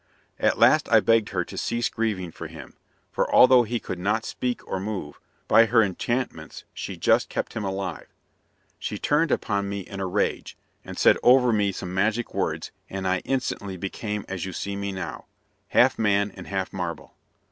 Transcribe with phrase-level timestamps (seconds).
[0.39, 2.73] At last I begged her to cease grieving for him,
[3.11, 7.63] for although he could not speak or move, by her enchantments she just kept him
[7.63, 8.07] alive.
[8.79, 13.07] She turned upon me in a rage, and said over me some magic words, and
[13.07, 15.25] I instantly became as you see me now,
[15.67, 17.13] half man and half marble.